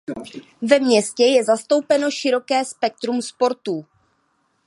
Ve 0.61 0.79
městě 0.79 1.23
je 1.23 1.43
zastoupeno 1.45 2.11
široké 2.11 2.65
spektrum 2.65 3.21
sportů. 3.21 3.85